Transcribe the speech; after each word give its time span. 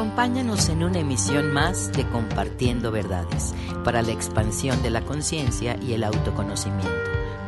Acompáñanos 0.00 0.70
en 0.70 0.82
una 0.82 1.00
emisión 1.00 1.52
más 1.52 1.92
de 1.92 2.08
Compartiendo 2.08 2.90
Verdades 2.90 3.54
para 3.84 4.00
la 4.00 4.12
expansión 4.12 4.82
de 4.82 4.88
la 4.88 5.02
conciencia 5.02 5.76
y 5.76 5.92
el 5.92 6.04
autoconocimiento 6.04 6.88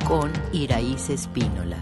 con 0.07 0.31
Iraíz 0.53 1.09
Espínola. 1.09 1.79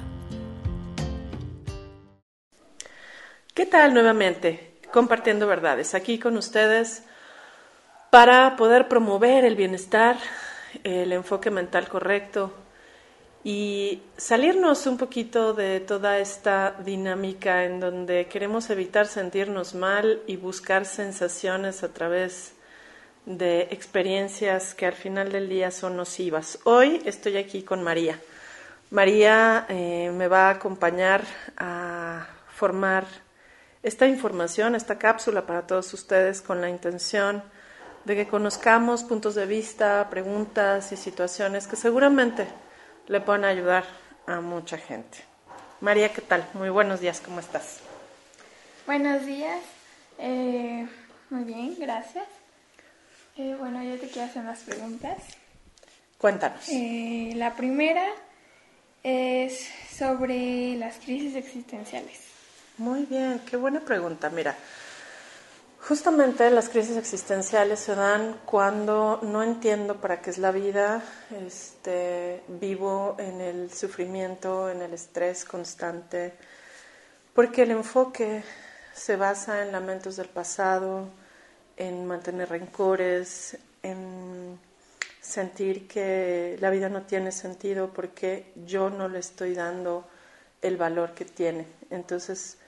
¿Qué 3.52 3.66
tal 3.66 3.94
nuevamente? 3.94 4.78
Compartiendo 4.92 5.48
Verdades, 5.48 5.96
aquí 5.96 6.20
con 6.20 6.36
ustedes 6.36 7.02
para 8.10 8.54
poder 8.54 8.86
promover 8.86 9.44
el 9.44 9.56
bienestar, 9.56 10.18
el 10.84 11.10
enfoque 11.10 11.50
mental 11.50 11.88
correcto, 11.88 12.54
y 13.42 14.02
salirnos 14.16 14.86
un 14.86 14.98
poquito 14.98 15.54
de 15.54 15.80
toda 15.80 16.18
esta 16.18 16.72
dinámica 16.84 17.64
en 17.64 17.80
donde 17.80 18.26
queremos 18.26 18.68
evitar 18.68 19.06
sentirnos 19.06 19.74
mal 19.74 20.22
y 20.26 20.36
buscar 20.36 20.84
sensaciones 20.84 21.82
a 21.82 21.92
través 21.92 22.52
de 23.24 23.62
experiencias 23.70 24.74
que 24.74 24.86
al 24.86 24.92
final 24.92 25.32
del 25.32 25.48
día 25.48 25.70
son 25.70 25.96
nocivas. 25.96 26.58
Hoy 26.64 27.00
estoy 27.06 27.38
aquí 27.38 27.62
con 27.62 27.82
María. 27.82 28.20
María 28.90 29.66
eh, 29.68 30.10
me 30.14 30.28
va 30.28 30.48
a 30.48 30.50
acompañar 30.50 31.24
a 31.56 32.26
formar 32.52 33.06
esta 33.82 34.06
información, 34.06 34.74
esta 34.74 34.98
cápsula 34.98 35.46
para 35.46 35.66
todos 35.66 35.94
ustedes 35.94 36.42
con 36.42 36.60
la 36.60 36.68
intención 36.68 37.42
de 38.04 38.16
que 38.16 38.26
conozcamos 38.26 39.04
puntos 39.04 39.34
de 39.34 39.46
vista, 39.46 40.08
preguntas 40.10 40.92
y 40.92 40.96
situaciones 40.96 41.66
que 41.66 41.76
seguramente 41.76 42.46
le 43.10 43.20
pueden 43.20 43.44
ayudar 43.44 43.84
a 44.28 44.40
mucha 44.40 44.78
gente. 44.78 45.18
María, 45.80 46.12
¿qué 46.12 46.20
tal? 46.20 46.46
Muy 46.54 46.68
buenos 46.68 47.00
días, 47.00 47.20
¿cómo 47.20 47.40
estás? 47.40 47.80
Buenos 48.86 49.26
días, 49.26 49.58
eh, 50.16 50.86
muy 51.28 51.42
bien, 51.42 51.74
gracias. 51.76 52.28
Eh, 53.36 53.56
bueno, 53.58 53.82
yo 53.82 53.98
te 53.98 54.06
quiero 54.06 54.28
hacer 54.28 54.42
unas 54.42 54.60
preguntas. 54.60 55.24
Cuéntanos. 56.18 56.68
Eh, 56.68 57.32
la 57.34 57.56
primera 57.56 58.06
es 59.02 59.68
sobre 59.92 60.76
las 60.76 60.98
crisis 60.98 61.34
existenciales. 61.34 62.20
Muy 62.78 63.06
bien, 63.06 63.40
qué 63.50 63.56
buena 63.56 63.80
pregunta. 63.80 64.30
Mira, 64.30 64.54
Justamente 65.88 66.50
las 66.50 66.68
crisis 66.68 66.96
existenciales 66.96 67.80
se 67.80 67.94
dan 67.94 68.40
cuando 68.44 69.18
no 69.22 69.42
entiendo 69.42 70.00
para 70.00 70.20
qué 70.20 70.30
es 70.30 70.38
la 70.38 70.52
vida, 70.52 71.02
este, 71.46 72.42
vivo 72.48 73.16
en 73.18 73.40
el 73.40 73.72
sufrimiento, 73.72 74.70
en 74.70 74.82
el 74.82 74.92
estrés 74.92 75.44
constante, 75.44 76.34
porque 77.34 77.62
el 77.62 77.70
enfoque 77.72 78.44
se 78.92 79.16
basa 79.16 79.62
en 79.62 79.72
lamentos 79.72 80.16
del 80.16 80.28
pasado, 80.28 81.08
en 81.76 82.06
mantener 82.06 82.50
rencores, 82.50 83.56
en 83.82 84.60
sentir 85.20 85.88
que 85.88 86.58
la 86.60 86.70
vida 86.70 86.88
no 86.88 87.02
tiene 87.02 87.32
sentido 87.32 87.90
porque 87.92 88.52
yo 88.66 88.90
no 88.90 89.08
le 89.08 89.18
estoy 89.18 89.54
dando 89.54 90.06
el 90.60 90.76
valor 90.76 91.14
que 91.14 91.24
tiene. 91.24 91.66
Entonces, 91.88 92.58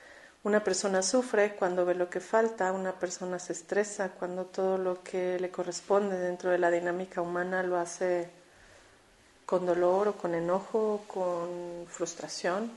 una 0.44 0.64
persona 0.64 1.02
sufre 1.02 1.54
cuando 1.54 1.84
ve 1.84 1.94
lo 1.94 2.10
que 2.10 2.18
falta, 2.18 2.72
una 2.72 2.92
persona 2.92 3.38
se 3.38 3.52
estresa 3.52 4.10
cuando 4.10 4.46
todo 4.46 4.76
lo 4.76 5.02
que 5.02 5.38
le 5.38 5.50
corresponde 5.50 6.18
dentro 6.18 6.50
de 6.50 6.58
la 6.58 6.70
dinámica 6.70 7.22
humana 7.22 7.62
lo 7.62 7.76
hace 7.76 8.28
con 9.46 9.66
dolor 9.66 10.08
o 10.08 10.16
con 10.16 10.34
enojo, 10.34 11.04
con 11.06 11.86
frustración. 11.88 12.72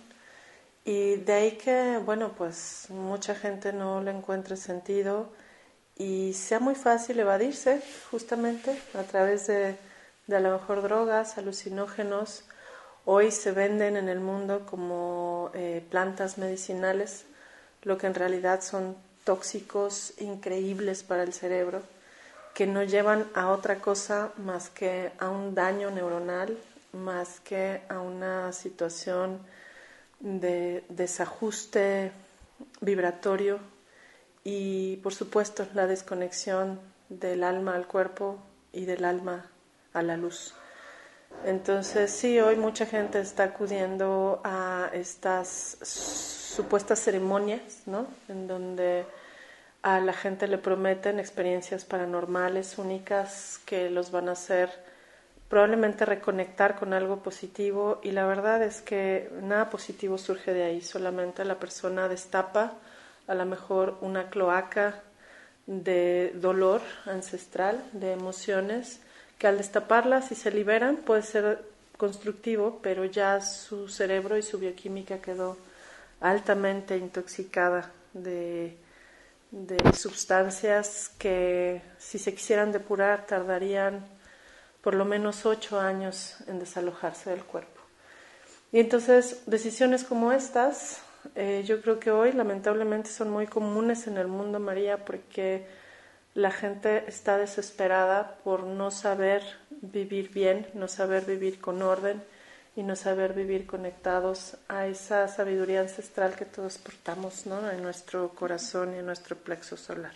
Y 0.84 1.16
de 1.16 1.34
ahí 1.34 1.52
que, 1.54 1.98
bueno, 2.06 2.34
pues 2.38 2.86
mucha 2.90 3.34
gente 3.34 3.74
no 3.74 4.02
le 4.02 4.12
encuentre 4.12 4.58
sentido 4.58 5.32
y 5.96 6.34
sea 6.34 6.60
muy 6.60 6.76
fácil 6.76 7.20
evadirse 7.20 7.82
justamente 8.12 8.80
a 8.94 9.02
través 9.04 9.48
de, 9.48 9.76
de 10.28 10.36
a 10.36 10.40
lo 10.40 10.52
mejor 10.52 10.84
drogas, 10.84 11.40
alucinógenos. 11.40 12.44
Hoy 13.06 13.32
se 13.32 13.52
venden 13.52 13.98
en 13.98 14.10
el 14.10 14.20
mundo 14.20 14.68
como 14.68 15.50
eh, 15.56 15.84
plantas 15.90 16.38
medicinales 16.38 17.26
lo 17.86 17.98
que 17.98 18.08
en 18.08 18.16
realidad 18.16 18.62
son 18.62 18.98
tóxicos 19.24 20.14
increíbles 20.20 21.04
para 21.04 21.24
el 21.24 21.34
cerebro, 21.34 21.82
que 22.54 22.68
no 22.68 22.84
llevan 22.84 23.28
a 23.34 23.50
otra 23.50 23.78
cosa 23.78 24.32
más 24.38 24.70
que 24.70 25.12
a 25.20 25.30
un 25.30 25.56
daño 25.56 25.92
neuronal, 25.92 26.58
más 26.92 27.40
que 27.40 27.82
a 27.90 28.00
una 28.00 28.52
situación 28.54 29.40
de 30.20 30.84
desajuste 30.90 32.12
vibratorio 32.82 33.60
y 34.44 34.98
por 34.98 35.14
supuesto 35.14 35.68
la 35.74 35.88
desconexión 35.88 36.80
del 37.10 37.44
alma 37.44 37.76
al 37.76 37.88
cuerpo 37.88 38.40
y 38.72 38.86
del 38.86 39.06
alma 39.06 39.46
a 39.94 40.02
la 40.02 40.18
luz. 40.18 40.54
Entonces 41.44 42.12
sí, 42.12 42.40
hoy 42.40 42.56
mucha 42.56 42.86
gente 42.86 43.20
está 43.20 43.44
acudiendo 43.44 44.42
a 44.44 44.90
estas 44.94 45.78
supuestas 45.82 47.00
ceremonias, 47.00 47.84
¿no? 47.86 48.08
En 48.30 48.48
donde 48.48 49.06
a 49.84 50.00
la 50.00 50.14
gente 50.14 50.48
le 50.48 50.58
prometen 50.58 51.20
experiencias 51.20 51.86
paranormales 51.86 52.78
únicas 52.80 53.60
que 53.66 53.90
los 53.90 54.10
van 54.10 54.30
a 54.30 54.32
hacer 54.32 54.72
probablemente 55.48 56.06
reconectar 56.06 56.76
con 56.76 56.94
algo 56.94 57.22
positivo 57.22 58.00
y 58.04 58.12
la 58.12 58.26
verdad 58.26 58.64
es 58.64 58.82
que 58.82 59.30
nada 59.42 59.70
positivo 59.70 60.18
surge 60.18 60.54
de 60.54 60.64
ahí, 60.64 60.82
solamente 60.82 61.46
la 61.46 61.60
persona 61.60 62.08
destapa 62.08 62.74
a 63.28 63.36
lo 63.36 63.46
mejor 63.46 63.98
una 64.02 64.30
cloaca 64.30 65.04
de 65.68 66.32
dolor 66.36 66.82
ancestral, 67.06 67.84
de 67.94 68.14
emociones, 68.14 69.02
que 69.38 69.48
al 69.48 69.58
destaparlas 69.58 70.32
y 70.32 70.36
se 70.36 70.52
liberan 70.52 70.98
puede 70.98 71.22
ser 71.22 71.64
constructivo, 71.98 72.80
pero 72.82 73.06
ya 73.06 73.42
su 73.42 73.88
cerebro 73.88 74.38
y 74.38 74.42
su 74.42 74.60
bioquímica 74.60 75.20
quedó 75.20 75.58
altamente 76.22 76.98
intoxicada 76.98 77.92
de, 78.14 78.78
de 79.52 79.94
sustancias 79.94 81.12
que 81.18 81.82
si 81.98 82.20
se 82.20 82.34
quisieran 82.34 82.72
depurar 82.72 83.26
tardarían 83.26 84.06
por 84.82 84.94
lo 84.94 85.06
menos 85.06 85.46
ocho 85.46 85.80
años 85.80 86.36
en 86.48 86.60
desalojarse 86.60 87.30
del 87.32 87.44
cuerpo. 87.44 87.82
Y 88.72 88.80
entonces 88.80 89.42
decisiones 89.46 90.04
como 90.04 90.32
estas, 90.32 91.02
eh, 91.34 91.64
yo 91.66 91.82
creo 91.82 92.00
que 92.00 92.12
hoy 92.12 92.34
lamentablemente 92.34 93.10
son 93.10 93.30
muy 93.30 93.48
comunes 93.48 94.06
en 94.08 94.18
el 94.18 94.28
mundo, 94.28 94.60
María, 94.60 95.04
porque 95.04 95.66
la 96.36 96.52
gente 96.52 97.06
está 97.08 97.38
desesperada 97.38 98.38
por 98.44 98.64
no 98.64 98.92
saber 98.92 99.42
vivir 99.70 100.32
bien, 100.32 100.68
no 100.74 100.90
saber 100.90 101.26
vivir 101.26 101.62
con 101.62 101.82
orden 101.82 102.22
y 102.76 102.84
no 102.84 102.98
saber 102.98 103.34
vivir 103.34 103.66
conectados 103.66 104.58
a 104.68 104.86
esa 104.86 105.30
sabiduría 105.30 105.80
ancestral 105.80 106.36
que 106.36 106.44
todos 106.44 106.78
portamos 106.78 107.46
¿no? 107.46 107.72
en 107.72 107.82
nuestro 107.82 108.30
corazón 108.30 108.94
y 108.94 109.00
en 109.00 109.06
nuestro 109.06 109.38
plexo 109.38 109.78
solar. 109.78 110.14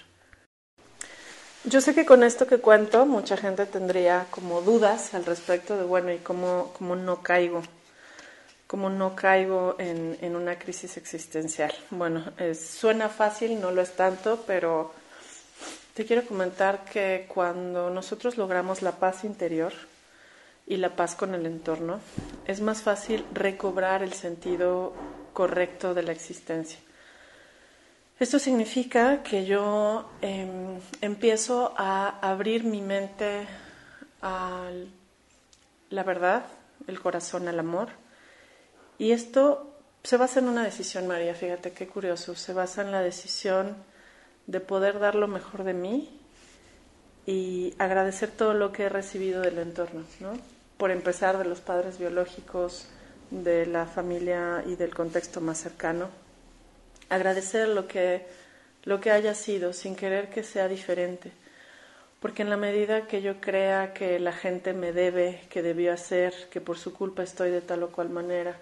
Yo 1.64 1.80
sé 1.80 1.96
que 1.96 2.06
con 2.06 2.24
esto 2.24 2.48
que 2.48 2.60
cuento 2.60 3.06
mucha 3.06 3.38
gente 3.38 3.66
tendría 3.66 4.28
como 4.30 4.62
dudas 4.62 5.14
al 5.14 5.26
respecto 5.26 5.78
de, 5.78 5.84
bueno, 5.84 6.12
¿y 6.12 6.18
cómo, 6.18 6.74
cómo 6.78 6.98
no 6.98 7.22
caigo? 7.22 7.64
¿Cómo 8.68 8.90
no 8.90 9.16
caigo 9.16 9.76
en, 9.80 10.18
en 10.22 10.36
una 10.36 10.60
crisis 10.60 10.98
existencial? 10.98 11.74
Bueno, 11.92 12.26
suena 12.54 13.08
fácil, 13.08 13.60
no 13.60 13.72
lo 13.72 13.82
es 13.82 13.94
tanto, 13.94 14.44
pero 14.46 14.94
te 16.00 16.06
quiero 16.06 16.26
comentar 16.26 16.86
que 16.86 17.26
cuando 17.28 17.90
nosotros 17.90 18.38
logramos 18.38 18.82
la 18.82 18.94
paz 18.94 19.26
interior, 19.26 19.74
y 20.66 20.78
la 20.78 20.96
paz 20.96 21.14
con 21.14 21.36
el 21.36 21.46
entorno, 21.46 22.00
es 22.46 22.62
más 22.62 22.84
fácil 22.84 23.26
recobrar 23.34 24.02
el 24.02 24.14
sentido 24.14 24.94
correcto 25.34 25.94
de 25.94 26.04
la 26.04 26.14
existencia. 26.14 26.80
Esto 28.18 28.40
significa 28.40 29.24
que 29.24 29.46
yo 29.46 30.10
em, 30.22 30.80
empiezo 31.02 31.74
a 31.76 32.20
abrir 32.22 32.64
mi 32.64 32.82
mente 32.82 33.46
a 34.22 34.70
la 35.90 36.04
verdad, 36.04 36.46
el 36.88 37.02
corazón 37.02 37.50
al 37.50 37.60
amor. 37.60 37.90
Y 38.98 39.12
esto 39.12 39.76
se 40.02 40.16
basa 40.16 40.40
en 40.40 40.48
una 40.48 40.64
decisión, 40.64 41.08
María, 41.08 41.36
fíjate 41.36 41.74
qué 41.74 41.88
curioso, 41.88 42.36
se 42.36 42.54
basa 42.54 42.84
en 42.84 42.94
la 42.94 43.02
decisión 43.02 43.89
de 44.50 44.60
poder 44.60 44.98
dar 44.98 45.14
lo 45.14 45.28
mejor 45.28 45.64
de 45.64 45.76
mí 45.76 46.10
y 47.28 47.76
agradecer 47.78 48.32
todo 48.32 48.56
lo 48.56 48.72
que 48.72 48.86
he 48.86 48.90
recibido 48.90 49.42
del 49.42 49.60
entorno, 49.60 50.04
¿no? 50.20 50.34
por 50.78 50.90
empezar 50.90 51.38
de 51.38 51.46
los 51.46 51.60
padres 51.62 52.00
biológicos, 52.00 52.88
de 53.30 53.68
la 53.68 53.86
familia 53.86 54.64
y 54.66 54.76
del 54.76 54.96
contexto 54.96 55.40
más 55.40 55.60
cercano. 55.60 56.10
Agradecer 57.10 57.68
lo 57.68 57.88
que, 57.88 58.26
lo 58.86 59.00
que 59.00 59.12
haya 59.12 59.36
sido 59.36 59.72
sin 59.72 59.96
querer 59.96 60.32
que 60.32 60.42
sea 60.42 60.68
diferente, 60.68 61.32
porque 62.20 62.42
en 62.42 62.50
la 62.50 62.58
medida 62.58 63.06
que 63.06 63.22
yo 63.22 63.40
crea 63.40 63.94
que 63.94 64.18
la 64.20 64.34
gente 64.34 64.74
me 64.74 64.94
debe, 64.94 65.42
que 65.52 65.62
debió 65.62 65.94
hacer, 65.94 66.34
que 66.50 66.60
por 66.60 66.80
su 66.80 66.92
culpa 66.92 67.22
estoy 67.22 67.52
de 67.52 67.62
tal 67.62 67.84
o 67.84 67.92
cual 67.92 68.10
manera, 68.10 68.58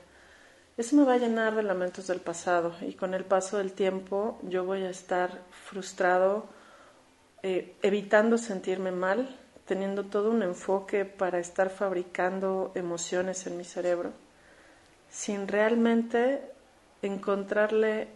eso 0.78 0.96
me 0.96 1.04
va 1.04 1.14
a 1.16 1.18
llenar 1.18 1.56
de 1.56 1.64
lamentos 1.64 2.06
del 2.06 2.20
pasado 2.22 2.76
y 2.82 2.94
con 2.94 3.16
el 3.16 3.26
paso 3.26 3.58
del 3.58 3.74
tiempo 3.74 4.38
yo 4.44 4.64
voy 4.64 4.84
a 4.84 4.92
estar 4.92 5.42
frustrado, 5.66 6.46
eh, 7.42 7.76
evitando 7.82 8.38
sentirme 8.38 8.92
mal, 8.92 9.36
teniendo 9.66 10.06
todo 10.06 10.30
un 10.30 10.44
enfoque 10.44 11.04
para 11.04 11.40
estar 11.40 11.72
fabricando 11.72 12.72
emociones 12.76 13.48
en 13.48 13.58
mi 13.58 13.64
cerebro, 13.64 14.12
sin 15.10 15.48
realmente 15.48 16.42
encontrarle 17.02 18.10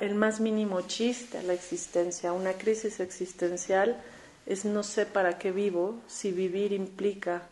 el 0.00 0.14
más 0.14 0.38
mínimo 0.40 0.82
chiste 0.82 1.38
a 1.38 1.42
la 1.42 1.54
existencia. 1.54 2.32
Una 2.32 2.52
crisis 2.52 3.00
existencial 3.00 3.96
es 4.44 4.64
no 4.64 4.82
sé 4.82 5.06
para 5.06 5.38
qué 5.38 5.50
vivo 5.50 5.96
si 6.06 6.30
vivir 6.30 6.72
implica 6.72 7.42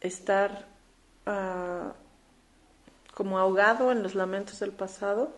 estar 0.00 0.66
ah, 1.26 1.92
como 3.18 3.40
ahogado 3.40 3.90
en 3.90 4.04
los 4.04 4.14
lamentos 4.14 4.60
del 4.60 4.70
pasado, 4.70 5.32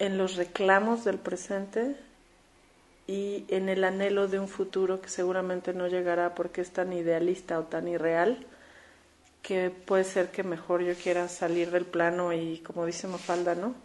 en 0.00 0.18
los 0.18 0.34
reclamos 0.34 1.04
del 1.04 1.16
presente 1.16 1.94
y 3.06 3.44
en 3.46 3.68
el 3.68 3.84
anhelo 3.84 4.26
de 4.26 4.40
un 4.40 4.48
futuro 4.48 5.00
que 5.00 5.08
seguramente 5.08 5.72
no 5.74 5.86
llegará 5.86 6.34
porque 6.34 6.62
es 6.62 6.72
tan 6.72 6.92
idealista 6.92 7.60
o 7.60 7.66
tan 7.66 7.86
irreal 7.86 8.44
que 9.42 9.70
puede 9.70 10.02
ser 10.02 10.32
que 10.32 10.42
mejor 10.42 10.82
yo 10.82 10.96
quiera 10.96 11.28
salir 11.28 11.70
del 11.70 11.84
plano 11.84 12.32
y 12.32 12.58
como 12.58 12.84
dice 12.84 13.06
Mafalda, 13.06 13.54
¿no? 13.54 13.76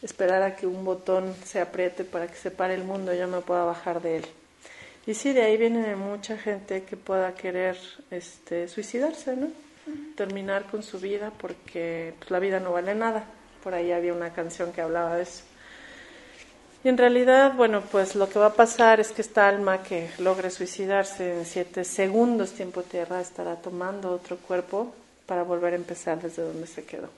Esperar 0.00 0.40
a 0.42 0.56
que 0.56 0.66
un 0.66 0.86
botón 0.86 1.34
se 1.44 1.60
apriete 1.60 2.04
para 2.04 2.28
que 2.28 2.36
se 2.36 2.50
pare 2.50 2.72
el 2.72 2.84
mundo 2.84 3.12
y 3.12 3.18
yo 3.18 3.28
me 3.28 3.42
pueda 3.42 3.64
bajar 3.64 4.00
de 4.00 4.16
él. 4.16 4.26
Y 5.06 5.12
sí, 5.12 5.34
de 5.34 5.42
ahí 5.42 5.58
viene 5.58 5.94
mucha 5.96 6.38
gente 6.38 6.82
que 6.84 6.96
pueda 6.96 7.34
querer 7.34 7.76
este, 8.10 8.68
suicidarse, 8.68 9.36
¿no? 9.36 9.48
Terminar 10.16 10.64
con 10.64 10.82
su 10.82 10.98
vida 10.98 11.32
porque 11.38 12.14
pues, 12.18 12.30
la 12.30 12.38
vida 12.38 12.60
no 12.60 12.72
vale 12.72 12.94
nada. 12.94 13.24
Por 13.62 13.74
ahí 13.74 13.92
había 13.92 14.12
una 14.12 14.32
canción 14.32 14.72
que 14.72 14.80
hablaba 14.80 15.16
de 15.16 15.22
eso. 15.22 15.44
Y 16.82 16.88
en 16.88 16.96
realidad, 16.96 17.54
bueno, 17.56 17.82
pues 17.82 18.14
lo 18.14 18.28
que 18.30 18.38
va 18.38 18.46
a 18.46 18.54
pasar 18.54 19.00
es 19.00 19.12
que 19.12 19.20
esta 19.20 19.46
alma 19.46 19.82
que 19.82 20.08
logre 20.18 20.50
suicidarse 20.50 21.38
en 21.38 21.44
siete 21.44 21.84
segundos 21.84 22.52
tiempo 22.52 22.82
tierra 22.82 23.20
estará 23.20 23.56
tomando 23.56 24.10
otro 24.10 24.38
cuerpo 24.38 24.94
para 25.26 25.42
volver 25.42 25.74
a 25.74 25.76
empezar 25.76 26.22
desde 26.22 26.42
donde 26.42 26.66
se 26.66 26.84
quedó. 26.84 27.10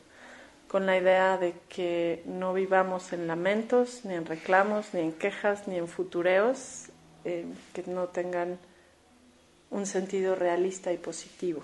Con 0.66 0.84
la 0.84 0.98
idea 0.98 1.38
de 1.38 1.54
que 1.68 2.22
no 2.26 2.54
vivamos 2.54 3.12
en 3.12 3.28
lamentos, 3.28 4.00
ni 4.04 4.14
en 4.14 4.26
reclamos, 4.26 4.94
ni 4.94 5.00
en 5.00 5.12
quejas, 5.12 5.68
ni 5.68 5.76
en 5.76 5.86
futureos, 5.86 6.86
eh, 7.24 7.44
que 7.72 7.84
no 7.86 8.08
tengan 8.08 8.58
un 9.70 9.86
sentido 9.86 10.34
realista 10.34 10.92
y 10.92 10.96
positivo. 10.96 11.62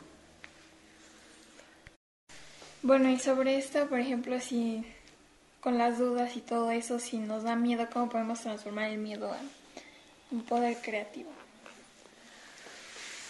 Bueno, 2.83 3.09
y 3.11 3.19
sobre 3.19 3.59
esto, 3.59 3.87
por 3.89 3.99
ejemplo, 3.99 4.41
si 4.41 4.85
con 5.61 5.79
las 5.79 5.99
dudas 5.99 6.37
y 6.37 6.41
todo 6.41 6.71
eso, 6.71 6.99
si 6.99 7.19
nos 7.19 7.43
da 7.43 7.57
miedo, 7.57 7.89
¿cómo 7.93 8.09
podemos 8.09 8.41
transformar 8.41 8.91
el 8.91 8.99
miedo 8.99 9.35
un 10.31 10.43
poder 10.43 10.77
creativo? 10.83 11.31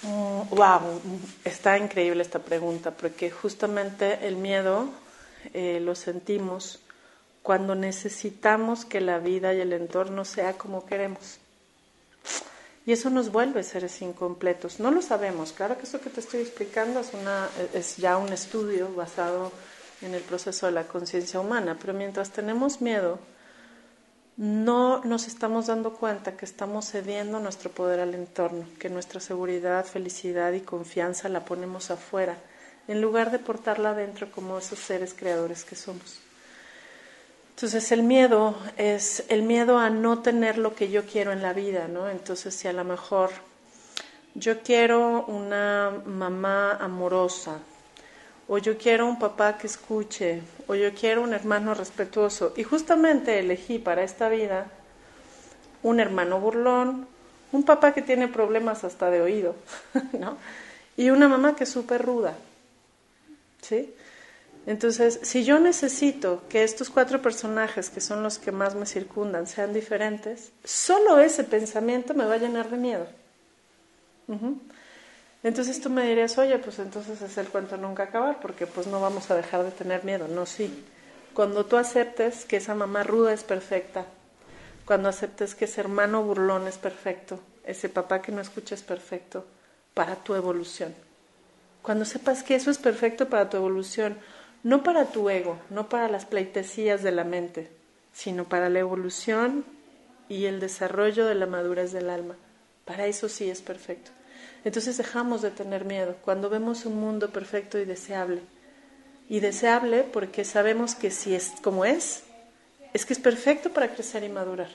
wow, 0.02 0.80
mm, 0.80 1.20
está 1.44 1.78
increíble 1.78 2.22
esta 2.22 2.38
pregunta, 2.38 2.92
porque 2.92 3.30
justamente 3.30 4.26
el 4.26 4.36
miedo 4.36 4.88
eh, 5.54 5.80
lo 5.80 5.94
sentimos 5.94 6.80
cuando 7.42 7.74
necesitamos 7.74 8.84
que 8.84 9.00
la 9.00 9.18
vida 9.18 9.54
y 9.54 9.60
el 9.60 9.72
entorno 9.72 10.24
sea 10.24 10.52
como 10.54 10.84
queremos. 10.86 11.38
Y 12.88 12.92
eso 12.92 13.10
nos 13.10 13.30
vuelve 13.30 13.64
seres 13.64 14.00
incompletos. 14.00 14.80
No 14.80 14.90
lo 14.90 15.02
sabemos. 15.02 15.52
Claro 15.52 15.76
que 15.76 15.82
eso 15.82 16.00
que 16.00 16.08
te 16.08 16.20
estoy 16.20 16.40
explicando 16.40 17.00
es, 17.00 17.12
una, 17.12 17.46
es 17.74 17.98
ya 17.98 18.16
un 18.16 18.32
estudio 18.32 18.90
basado 18.94 19.52
en 20.00 20.14
el 20.14 20.22
proceso 20.22 20.64
de 20.64 20.72
la 20.72 20.84
conciencia 20.84 21.38
humana, 21.38 21.76
pero 21.78 21.92
mientras 21.92 22.30
tenemos 22.30 22.80
miedo, 22.80 23.18
no 24.38 25.04
nos 25.04 25.26
estamos 25.26 25.66
dando 25.66 25.92
cuenta 25.92 26.38
que 26.38 26.46
estamos 26.46 26.86
cediendo 26.86 27.40
nuestro 27.40 27.70
poder 27.70 28.00
al 28.00 28.14
entorno, 28.14 28.64
que 28.78 28.88
nuestra 28.88 29.20
seguridad, 29.20 29.84
felicidad 29.84 30.54
y 30.54 30.60
confianza 30.60 31.28
la 31.28 31.44
ponemos 31.44 31.90
afuera, 31.90 32.38
en 32.86 33.02
lugar 33.02 33.30
de 33.30 33.38
portarla 33.38 33.90
adentro 33.90 34.32
como 34.32 34.56
esos 34.56 34.78
seres 34.78 35.12
creadores 35.12 35.62
que 35.66 35.76
somos. 35.76 36.22
Entonces 37.58 37.90
el 37.90 38.04
miedo 38.04 38.54
es 38.76 39.24
el 39.30 39.42
miedo 39.42 39.78
a 39.78 39.90
no 39.90 40.20
tener 40.20 40.58
lo 40.58 40.76
que 40.76 40.90
yo 40.90 41.04
quiero 41.06 41.32
en 41.32 41.42
la 41.42 41.52
vida, 41.52 41.88
¿no? 41.88 42.08
Entonces 42.08 42.54
si 42.54 42.68
a 42.68 42.72
lo 42.72 42.84
mejor 42.84 43.30
yo 44.36 44.62
quiero 44.62 45.24
una 45.24 45.90
mamá 46.06 46.76
amorosa, 46.76 47.58
o 48.46 48.58
yo 48.58 48.78
quiero 48.78 49.08
un 49.08 49.18
papá 49.18 49.58
que 49.58 49.66
escuche, 49.66 50.40
o 50.68 50.76
yo 50.76 50.94
quiero 50.94 51.20
un 51.20 51.34
hermano 51.34 51.74
respetuoso, 51.74 52.54
y 52.56 52.62
justamente 52.62 53.40
elegí 53.40 53.80
para 53.80 54.04
esta 54.04 54.28
vida 54.28 54.68
un 55.82 55.98
hermano 55.98 56.38
burlón, 56.38 57.08
un 57.50 57.64
papá 57.64 57.92
que 57.92 58.02
tiene 58.02 58.28
problemas 58.28 58.84
hasta 58.84 59.10
de 59.10 59.20
oído, 59.20 59.56
¿no? 60.12 60.36
Y 60.96 61.10
una 61.10 61.26
mamá 61.26 61.56
que 61.56 61.64
es 61.64 61.70
súper 61.70 62.06
ruda, 62.06 62.34
¿sí? 63.62 63.92
Entonces, 64.66 65.20
si 65.22 65.44
yo 65.44 65.58
necesito 65.60 66.42
que 66.48 66.62
estos 66.62 66.90
cuatro 66.90 67.22
personajes, 67.22 67.88
que 67.88 68.00
son 68.00 68.22
los 68.22 68.38
que 68.38 68.52
más 68.52 68.74
me 68.74 68.84
circundan, 68.84 69.46
sean 69.46 69.72
diferentes, 69.72 70.52
solo 70.62 71.20
ese 71.20 71.44
pensamiento 71.44 72.12
me 72.12 72.26
va 72.26 72.34
a 72.34 72.38
llenar 72.38 72.68
de 72.70 72.76
miedo. 72.76 73.06
Entonces 75.42 75.80
tú 75.80 75.88
me 75.88 76.06
dirías, 76.06 76.36
oye, 76.36 76.58
pues 76.58 76.78
entonces 76.78 77.22
es 77.22 77.38
el 77.38 77.48
cuento 77.48 77.76
nunca 77.76 78.04
acabar, 78.04 78.40
porque 78.40 78.66
pues 78.66 78.86
no 78.86 79.00
vamos 79.00 79.30
a 79.30 79.36
dejar 79.36 79.64
de 79.64 79.70
tener 79.70 80.04
miedo. 80.04 80.28
No, 80.28 80.44
sí. 80.44 80.84
Cuando 81.32 81.64
tú 81.64 81.76
aceptes 81.76 82.44
que 82.44 82.56
esa 82.56 82.74
mamá 82.74 83.04
ruda 83.04 83.32
es 83.32 83.44
perfecta, 83.44 84.04
cuando 84.84 85.08
aceptes 85.08 85.54
que 85.54 85.66
ese 85.66 85.80
hermano 85.80 86.22
burlón 86.22 86.66
es 86.66 86.78
perfecto, 86.78 87.40
ese 87.64 87.88
papá 87.88 88.20
que 88.20 88.32
no 88.32 88.40
escucha 88.40 88.74
es 88.74 88.82
perfecto 88.82 89.46
para 89.94 90.16
tu 90.16 90.34
evolución. 90.34 90.94
Cuando 91.82 92.04
sepas 92.04 92.42
que 92.42 92.54
eso 92.54 92.70
es 92.70 92.78
perfecto 92.78 93.28
para 93.28 93.48
tu 93.48 93.56
evolución, 93.56 94.18
no 94.62 94.82
para 94.82 95.06
tu 95.06 95.30
ego, 95.30 95.58
no 95.70 95.88
para 95.88 96.08
las 96.08 96.26
pleitesías 96.26 97.02
de 97.02 97.12
la 97.12 97.24
mente, 97.24 97.68
sino 98.12 98.44
para 98.44 98.68
la 98.68 98.80
evolución 98.80 99.64
y 100.28 100.46
el 100.46 100.60
desarrollo 100.60 101.26
de 101.26 101.34
la 101.34 101.46
madurez 101.46 101.92
del 101.92 102.10
alma. 102.10 102.36
Para 102.84 103.06
eso 103.06 103.28
sí 103.28 103.50
es 103.50 103.62
perfecto. 103.62 104.10
Entonces 104.64 104.96
dejamos 104.96 105.42
de 105.42 105.50
tener 105.50 105.84
miedo 105.84 106.16
cuando 106.24 106.50
vemos 106.50 106.84
un 106.84 106.98
mundo 106.98 107.30
perfecto 107.30 107.78
y 107.78 107.84
deseable. 107.84 108.42
Y 109.28 109.40
deseable 109.40 110.04
porque 110.04 110.44
sabemos 110.44 110.94
que 110.94 111.10
si 111.10 111.34
es 111.34 111.52
como 111.62 111.84
es, 111.84 112.24
es 112.92 113.06
que 113.06 113.12
es 113.12 113.18
perfecto 113.18 113.70
para 113.70 113.94
crecer 113.94 114.24
y 114.24 114.28
madurar. 114.28 114.70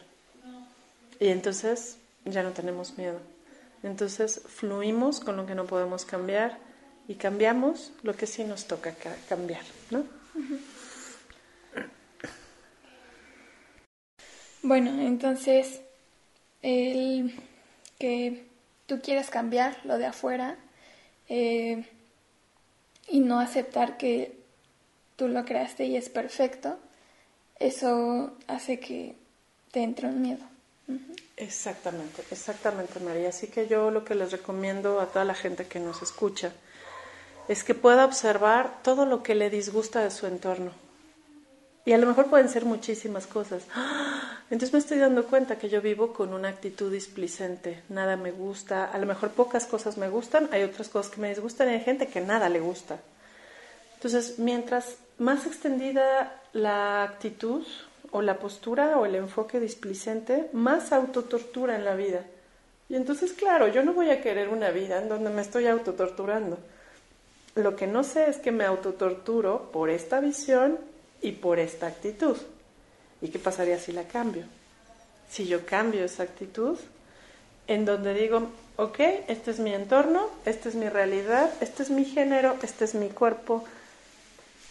Y 1.20 1.28
entonces 1.28 1.98
ya 2.26 2.44
no 2.44 2.52
tenemos 2.52 2.98
miedo. 2.98 3.20
Entonces 3.82 4.42
fluimos 4.48 5.20
con 5.20 5.36
lo 5.36 5.46
que 5.46 5.56
no 5.56 5.66
podemos 5.66 6.06
cambiar 6.06 6.58
y 7.08 7.16
cambiamos 7.16 7.92
lo 8.04 8.16
que 8.16 8.28
sí 8.28 8.44
nos 8.44 8.66
toca 8.66 8.96
cambiar, 9.28 9.64
¿no? 9.92 10.04
Bueno, 14.62 15.02
entonces, 15.02 15.82
el 16.62 17.36
que 18.00 18.46
tú 18.86 19.02
quieres 19.02 19.30
cambiar 19.30 19.78
lo 19.86 19.98
de 19.98 20.06
afuera 20.06 20.58
eh, 21.28 21.86
y 23.10 23.20
no 23.20 23.40
aceptar 23.40 23.98
que 23.98 24.38
tú 25.18 25.28
lo 25.28 25.44
creaste 25.44 25.86
y 25.86 25.98
es 25.98 26.10
perfecto, 26.10 26.80
eso 27.60 28.36
hace 28.48 28.80
que 28.80 29.16
te 29.72 29.84
entre 29.84 30.08
un 30.08 30.22
miedo. 30.22 30.46
Exactamente, 31.38 32.24
exactamente, 32.32 33.00
María. 33.00 33.30
Así 33.30 33.48
que 33.48 33.68
yo 33.68 33.92
lo 33.92 34.06
que 34.06 34.16
les 34.16 34.32
recomiendo 34.32 35.00
a 35.00 35.08
toda 35.08 35.26
la 35.26 35.34
gente 35.34 35.66
que 35.66 35.80
nos 35.80 36.02
escucha, 36.02 36.54
es 37.48 37.64
que 37.64 37.76
pueda 37.76 38.06
observar 38.06 38.82
todo 38.84 39.06
lo 39.06 39.24
que 39.24 39.36
le 39.36 39.50
disgusta 39.50 40.02
de 40.02 40.12
su 40.12 40.28
entorno. 40.28 40.72
Y 41.86 41.92
a 41.92 41.98
lo 41.98 42.08
mejor 42.08 42.28
pueden 42.28 42.48
ser 42.48 42.64
muchísimas 42.64 43.28
cosas. 43.28 43.64
Entonces 44.50 44.72
me 44.72 44.80
estoy 44.80 45.00
dando 45.00 45.26
cuenta 45.26 45.58
que 45.58 45.68
yo 45.68 45.82
vivo 45.82 46.14
con 46.14 46.34
una 46.34 46.48
actitud 46.48 46.92
displicente. 46.92 47.84
Nada 47.90 48.16
me 48.16 48.32
gusta. 48.32 48.86
A 48.86 48.98
lo 48.98 49.06
mejor 49.06 49.32
pocas 49.32 49.66
cosas 49.66 49.98
me 49.98 50.08
gustan. 50.08 50.48
Hay 50.52 50.64
otras 50.64 50.88
cosas 50.88 51.12
que 51.12 51.20
me 51.20 51.30
disgustan 51.30 51.70
y 51.70 51.74
hay 51.74 51.82
gente 51.82 52.08
que 52.08 52.22
nada 52.22 52.48
le 52.48 52.62
gusta. 52.62 53.00
Entonces, 53.96 54.40
mientras 54.40 54.96
más 55.18 55.46
extendida 55.46 56.42
la 56.54 57.04
actitud 57.04 57.66
o 58.12 58.22
la 58.22 58.38
postura 58.38 58.98
o 58.98 59.06
el 59.06 59.16
enfoque 59.16 59.60
displicente, 59.60 60.50
más 60.54 60.92
autotortura 60.94 61.76
en 61.76 61.84
la 61.84 61.96
vida. 61.96 62.24
Y 62.88 62.96
entonces, 62.96 63.34
claro, 63.34 63.68
yo 63.68 63.84
no 63.84 63.94
voy 63.94 64.10
a 64.10 64.22
querer 64.22 64.50
una 64.50 64.70
vida 64.70 65.02
en 65.02 65.10
donde 65.10 65.30
me 65.32 65.42
estoy 65.42 65.68
autotorturando. 65.68 66.60
Lo 67.56 67.76
que 67.76 67.88
no 67.88 68.04
sé 68.04 68.30
es 68.30 68.38
que 68.38 68.52
me 68.52 68.66
autotorturo 68.66 69.72
por 69.72 69.90
esta 69.90 70.20
visión 70.20 70.80
y 71.22 71.34
por 71.34 71.60
esta 71.60 71.88
actitud. 71.88 72.38
¿Y 73.22 73.30
qué 73.30 73.40
pasaría 73.40 73.80
si 73.80 73.92
la 73.92 74.04
cambio? 74.04 74.46
Si 75.30 75.48
yo 75.48 75.66
cambio 75.66 76.04
esa 76.04 76.24
actitud, 76.24 76.78
en 77.68 77.86
donde 77.86 78.14
digo, 78.14 78.50
ok, 78.76 79.00
este 79.28 79.52
es 79.52 79.60
mi 79.60 79.74
entorno, 79.74 80.30
esta 80.46 80.70
es 80.70 80.76
mi 80.76 80.90
realidad, 80.90 81.50
este 81.62 81.84
es 81.84 81.90
mi 81.90 82.06
género, 82.06 82.58
este 82.62 82.86
es 82.86 82.96
mi 82.96 83.10
cuerpo, 83.10 83.64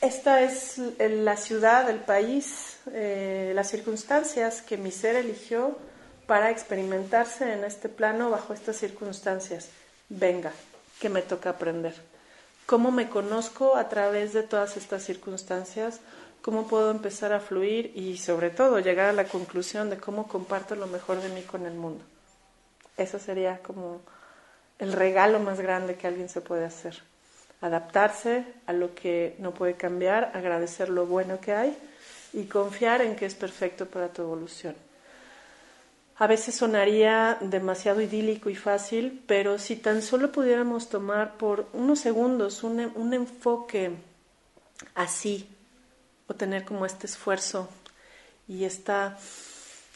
esta 0.01 0.43
es 0.43 0.79
la 0.99 1.37
ciudad, 1.37 1.89
el 1.89 2.01
país, 2.01 2.79
eh, 2.93 3.53
las 3.55 3.71
circunstancias 3.71 4.61
que 4.61 4.77
mi 4.77 4.91
ser 4.91 5.17
eligió 5.17 5.79
para 6.27 6.51
experimentarse 6.51 7.53
en 7.53 7.65
este 7.65 7.89
plano 7.89 8.31
bajo 8.31 8.53
estas 8.53 8.77
circunstancias. 8.77 9.69
Venga, 10.09 10.53
que 11.01 11.09
me 11.09 11.23
toca 11.23 11.51
aprender. 11.51 11.95
¿Cómo 12.66 12.90
me 12.90 13.09
conozco 13.09 13.76
a 13.76 13.88
través 13.88 14.33
de 14.33 14.42
todas 14.42 14.76
estas 14.76 15.02
circunstancias? 15.04 16.00
¿Cómo 16.42 16.66
puedo 16.66 16.90
empezar 16.90 17.33
a 17.33 17.40
fluir 17.40 17.92
y 17.95 18.19
sobre 18.19 18.50
todo 18.50 18.81
llegar 18.81 19.09
a 19.09 19.12
la 19.12 19.25
conclusión 19.25 19.90
de 19.90 19.99
cómo 19.99 20.26
comparto 20.26 20.75
lo 20.75 20.87
mejor 20.87 21.21
de 21.21 21.28
mí 21.28 21.42
con 21.42 21.66
el 21.66 21.75
mundo? 21.75 22.04
Eso 22.97 23.19
sería 23.19 23.59
como 23.59 24.00
el 24.78 24.92
regalo 24.92 25.38
más 25.38 25.61
grande 25.61 25.97
que 25.97 26.07
alguien 26.07 26.28
se 26.28 26.40
puede 26.40 26.64
hacer 26.64 27.02
adaptarse 27.62 28.45
a 28.66 28.73
lo 28.73 28.95
que 28.95 29.37
no 29.38 29.54
puede 29.54 29.75
cambiar, 29.75 30.33
agradecer 30.35 30.88
lo 30.88 31.07
bueno 31.07 31.40
que 31.40 31.54
hay 31.54 31.76
y 32.33 32.45
confiar 32.45 33.00
en 33.00 33.16
que 33.16 33.25
es 33.25 33.35
perfecto 33.35 33.87
para 33.87 34.09
tu 34.09 34.23
evolución. 34.23 34.75
A 36.23 36.29
veces 36.29 36.55
sonaría 36.55 37.37
demasiado 37.41 38.00
idílico 38.00 38.49
y 38.49 38.55
fácil, 38.55 39.25
pero 39.26 39.59
si 39.59 39.75
tan 39.75 40.02
solo 40.02 40.31
pudiéramos 40.31 40.88
tomar 40.88 41.37
por 41.37 41.67
unos 41.73 41.99
segundos 41.99 42.62
un, 42.62 42.93
un 42.95 43.12
enfoque 43.12 43.91
así, 44.95 45.49
o 46.29 46.35
tener 46.35 46.64
como 46.64 46.87
este 46.87 47.09
esfuerzo 47.09 47.69
y 48.47 48.62
esta 48.62 49.19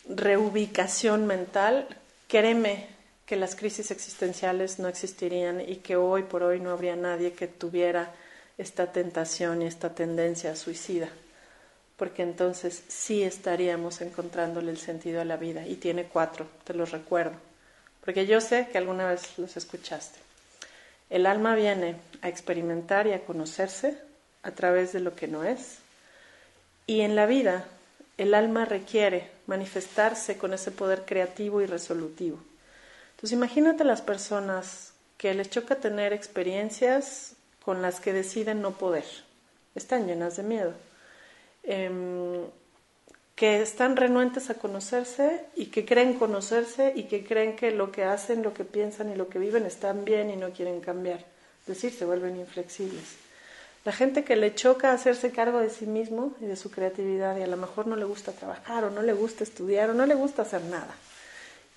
reubicación 0.09 1.27
mental, 1.27 1.87
créeme 2.27 2.89
que 3.25 3.37
las 3.37 3.55
crisis 3.55 3.93
existenciales 3.93 4.81
no 4.81 4.89
existirían 4.89 5.61
y 5.61 5.77
que 5.77 5.95
hoy 5.95 6.25
por 6.25 6.43
hoy 6.43 6.59
no 6.59 6.73
habría 6.73 6.97
nadie 6.97 7.35
que 7.35 7.47
tuviera 7.47 8.13
esta 8.59 8.91
tentación 8.91 9.63
y 9.63 9.67
esta 9.67 9.95
tendencia 9.95 10.51
a 10.51 10.57
suicida, 10.57 11.09
porque 11.97 12.23
entonces 12.23 12.83
sí 12.89 13.23
estaríamos 13.23 14.01
encontrándole 14.01 14.71
el 14.71 14.79
sentido 14.79 15.21
a 15.21 15.25
la 15.25 15.37
vida 15.37 15.67
y 15.67 15.77
tiene 15.77 16.05
cuatro, 16.05 16.47
te 16.65 16.75
los 16.75 16.93
recuerdo, 16.93 17.37
porque 18.05 18.27
yo 18.27 18.41
sé 18.41 18.69
que 18.71 18.79
alguna 18.79 19.07
vez 19.09 19.39
los 19.39 19.57
escuchaste. 19.57 20.19
El 21.09 21.27
alma 21.27 21.55
viene 21.55 21.97
a 22.23 22.29
experimentar 22.29 23.07
y 23.07 23.13
a 23.13 23.25
conocerse 23.25 23.97
a 24.43 24.51
través 24.51 24.93
de 24.93 25.01
lo 25.01 25.15
que 25.15 25.29
no 25.29 25.45
es 25.45 25.79
y 26.87 27.01
en 27.01 27.17
la 27.17 27.27
vida 27.27 27.65
el 28.19 28.35
alma 28.35 28.65
requiere 28.65 29.31
manifestarse 29.47 30.39
con 30.39 30.55
ese 30.55 30.71
poder 30.71 31.05
creativo 31.05 31.61
y 31.61 31.67
resolutivo. 31.67 32.39
Entonces 33.11 33.33
imagínate 33.33 33.85
las 33.85 34.03
personas 34.03 34.93
que 35.19 35.35
les 35.35 35.51
choca 35.51 35.77
tener 35.77 36.13
experiencias 36.13 37.35
con 37.65 37.83
las 37.83 38.01
que 38.01 38.13
deciden 38.13 38.63
no 38.63 38.73
poder. 38.73 39.05
Están 39.75 40.07
llenas 40.07 40.37
de 40.37 40.43
miedo. 40.43 40.75
Em, 41.67 42.45
que 43.35 43.61
están 43.61 43.97
renuentes 43.97 44.49
a 44.49 44.55
conocerse 44.55 45.45
y 45.55 45.67
que 45.67 45.85
creen 45.85 46.15
conocerse 46.15 46.95
y 46.97 47.03
que 47.05 47.23
creen 47.23 47.55
que 47.55 47.71
lo 47.71 47.93
que 47.93 48.05
hacen, 48.05 48.43
lo 48.43 48.55
que 48.55 48.65
piensan 48.65 49.13
y 49.13 49.15
lo 49.15 49.29
que 49.29 49.39
viven 49.39 49.67
están 49.67 50.07
bien 50.07 50.31
y 50.31 50.37
no 50.37 50.51
quieren 50.51 50.81
cambiar. 50.81 51.19
Es 51.19 51.67
decir, 51.67 51.93
se 51.93 52.07
vuelven 52.07 52.39
inflexibles. 52.39 53.17
La 53.85 53.93
gente 53.93 54.25
que 54.25 54.37
le 54.37 54.55
choca 54.55 54.93
hacerse 54.93 55.33
cargo 55.33 55.61
de 55.61 55.69
sí 55.69 55.87
mismo 55.87 56.33
y 56.41 56.47
de 56.47 56.57
su 56.57 56.71
creatividad 56.71 57.37
y 57.37 57.43
a 57.43 57.47
lo 57.47 57.59
mejor 57.59 57.87
no 57.87 57.97
le 57.97 58.07
gusta 58.07 58.33
trabajar 58.33 58.85
o 58.85 58.91
no 58.91 59.03
le 59.03 59.13
gusta 59.13 59.45
estudiar 59.45 59.91
o 59.91 59.95
no 59.95 60.07
le 60.07 60.15
gusta 60.15 60.43
hacer 60.43 60.63
nada 60.63 60.95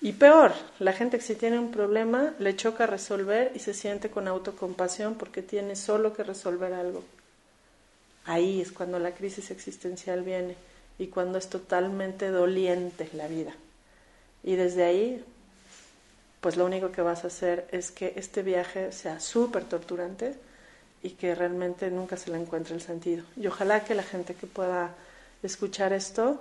y 0.02 0.12
peor, 0.12 0.52
la 0.78 0.94
gente 0.94 1.18
que 1.18 1.24
si 1.24 1.34
tiene 1.34 1.58
un 1.58 1.70
problema 1.70 2.32
le 2.38 2.56
choca 2.56 2.86
resolver 2.86 3.52
y 3.54 3.58
se 3.58 3.74
siente 3.74 4.10
con 4.10 4.28
autocompasión 4.28 5.14
porque 5.14 5.42
tiene 5.42 5.76
solo 5.76 6.14
que 6.14 6.24
resolver 6.24 6.72
algo. 6.72 7.04
Ahí 8.30 8.60
es 8.60 8.70
cuando 8.70 9.00
la 9.00 9.12
crisis 9.12 9.50
existencial 9.50 10.22
viene 10.22 10.54
y 11.00 11.08
cuando 11.08 11.36
es 11.36 11.48
totalmente 11.48 12.28
doliente 12.28 13.10
la 13.12 13.26
vida. 13.26 13.52
Y 14.44 14.54
desde 14.54 14.84
ahí, 14.84 15.24
pues 16.40 16.56
lo 16.56 16.64
único 16.64 16.92
que 16.92 17.02
vas 17.02 17.24
a 17.24 17.26
hacer 17.26 17.66
es 17.72 17.90
que 17.90 18.12
este 18.14 18.44
viaje 18.44 18.92
sea 18.92 19.18
súper 19.18 19.64
torturante 19.64 20.36
y 21.02 21.10
que 21.10 21.34
realmente 21.34 21.90
nunca 21.90 22.16
se 22.16 22.30
le 22.30 22.38
encuentre 22.38 22.76
el 22.76 22.80
sentido. 22.80 23.24
Y 23.36 23.48
ojalá 23.48 23.82
que 23.82 23.96
la 23.96 24.04
gente 24.04 24.34
que 24.34 24.46
pueda 24.46 24.94
escuchar 25.42 25.92
esto 25.92 26.40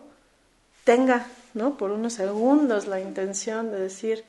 tenga, 0.83 1.25
¿no? 1.55 1.75
Por 1.75 1.89
unos 1.89 2.13
segundos 2.13 2.85
la 2.85 3.01
intención 3.01 3.71
de 3.71 3.79
decir, 3.79 4.23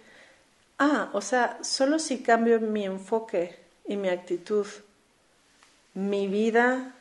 ah, 0.78 1.10
o 1.12 1.20
sea, 1.20 1.58
solo 1.62 1.98
si 1.98 2.22
cambio 2.22 2.58
mi 2.58 2.86
enfoque 2.86 3.54
y 3.86 3.98
mi 3.98 4.08
actitud, 4.08 4.66
mi 5.92 6.26
vida 6.26 6.94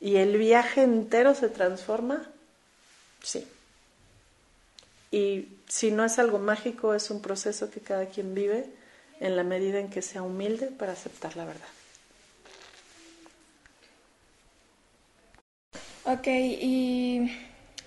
y 0.00 0.16
el 0.16 0.36
viaje 0.36 0.82
entero 0.82 1.34
se 1.34 1.48
transforma, 1.48 2.28
sí. 3.22 3.46
Y 5.10 5.48
si 5.68 5.90
no 5.90 6.04
es 6.04 6.18
algo 6.18 6.38
mágico, 6.38 6.94
es 6.94 7.10
un 7.10 7.20
proceso 7.20 7.70
que 7.70 7.80
cada 7.80 8.06
quien 8.06 8.34
vive 8.34 8.66
en 9.20 9.36
la 9.36 9.42
medida 9.42 9.80
en 9.80 9.90
que 9.90 10.02
sea 10.02 10.22
humilde 10.22 10.66
para 10.66 10.92
aceptar 10.92 11.36
la 11.36 11.44
verdad. 11.44 11.68
Ok, 16.04 16.26
y 16.26 17.30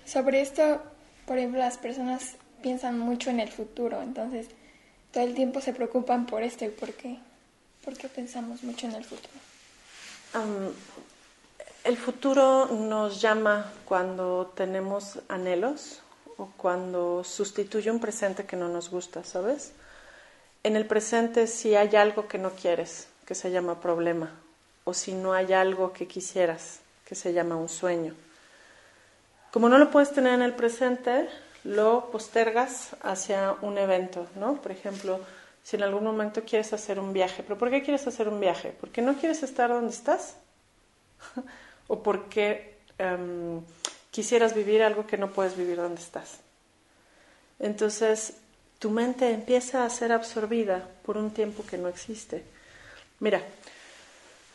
sobre 0.05 0.41
esto, 0.41 0.81
por 1.25 1.37
ejemplo, 1.37 1.59
las 1.59 1.77
personas 1.77 2.35
piensan 2.61 2.99
mucho 2.99 3.29
en 3.29 3.39
el 3.39 3.49
futuro, 3.49 4.01
entonces 4.01 4.47
todo 5.11 5.23
el 5.23 5.33
tiempo 5.33 5.61
se 5.61 5.73
preocupan 5.73 6.25
por 6.25 6.43
esto 6.43 6.65
y 6.65 6.69
por 6.69 6.93
qué. 6.93 7.17
¿Por 7.83 7.97
qué 7.97 8.07
pensamos 8.09 8.61
mucho 8.63 8.85
en 8.85 8.93
el 8.93 9.03
futuro? 9.03 9.33
El 11.83 11.97
futuro 11.97 12.67
nos 12.67 13.21
llama 13.21 13.71
cuando 13.85 14.51
tenemos 14.55 15.19
anhelos 15.27 16.01
o 16.37 16.49
cuando 16.57 17.23
sustituye 17.23 17.89
un 17.89 17.99
presente 17.99 18.45
que 18.45 18.55
no 18.55 18.67
nos 18.69 18.89
gusta, 18.89 19.23
¿sabes? 19.23 19.73
En 20.63 20.75
el 20.75 20.85
presente 20.85 21.47
si 21.47 21.75
hay 21.75 21.95
algo 21.95 22.27
que 22.27 22.37
no 22.37 22.51
quieres, 22.51 23.07
que 23.25 23.33
se 23.33 23.51
llama 23.51 23.79
problema, 23.79 24.31
o 24.83 24.93
si 24.93 25.13
no 25.13 25.33
hay 25.33 25.53
algo 25.53 25.91
que 25.91 26.07
quisieras, 26.07 26.79
que 27.05 27.15
se 27.15 27.33
llama 27.33 27.55
un 27.55 27.69
sueño. 27.69 28.13
Como 29.51 29.67
no 29.67 29.79
lo 29.79 29.89
puedes 29.89 30.11
tener 30.11 30.33
en 30.33 30.43
el 30.43 30.53
presente, 30.53 31.27
lo 31.63 32.11
postergas 32.11 32.95
hacia 33.01 33.55
un 33.61 33.77
evento, 33.77 34.27
¿no? 34.35 34.61
Por 34.61 34.71
ejemplo, 34.71 35.19
si 35.63 35.77
en 35.77 35.83
algún 35.83 36.03
momento 36.03 36.43
quieres 36.43 36.73
hacer 36.73 36.99
un 36.99 37.11
viaje, 37.11 37.43
¿pero 37.43 37.57
por 37.57 37.69
qué 37.69 37.81
quieres 37.81 38.05
hacer 38.07 38.27
un 38.27 38.39
viaje? 38.39 38.75
¿Porque 38.79 39.01
no 39.01 39.15
quieres 39.15 39.41
estar 39.43 39.69
donde 39.69 39.93
estás? 39.93 40.37
¿O 41.91 41.99
porque 42.01 42.79
em, 42.97 43.59
quisieras 44.15 44.55
vivir 44.55 44.81
algo 44.81 45.05
que 45.05 45.17
no 45.17 45.27
puedes 45.35 45.57
vivir 45.57 45.75
donde 45.75 45.99
estás? 45.99 46.39
Entonces, 47.59 48.39
tu 48.79 48.89
mente 48.89 49.29
empieza 49.29 49.83
a 49.83 49.89
ser 49.89 50.13
absorbida 50.13 50.87
por 51.03 51.17
un 51.17 51.31
tiempo 51.31 51.65
que 51.69 51.77
no 51.77 51.89
existe. 51.89 52.45
Mira, 53.19 53.41